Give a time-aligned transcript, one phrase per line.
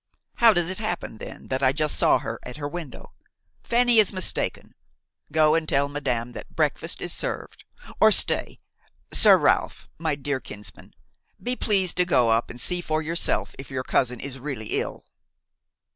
[0.37, 3.13] "How does it happen then that I just saw her at her window?
[3.61, 4.73] Fanny is mistaken.
[5.31, 7.65] Go and tell madame that breakfast is served;
[7.99, 10.95] or stay–Sir Ralph, my dear kinsman,
[11.39, 15.05] be pleased to go up and see for yourself if your cousin is really ill."